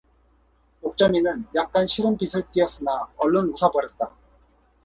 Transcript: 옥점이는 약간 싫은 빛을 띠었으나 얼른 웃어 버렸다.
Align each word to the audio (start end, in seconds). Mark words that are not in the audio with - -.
옥점이는 0.81 1.45
약간 1.53 1.85
싫은 1.85 2.17
빛을 2.17 2.49
띠었으나 2.49 3.09
얼른 3.17 3.49
웃어 3.53 3.69
버렸다. 3.69 4.09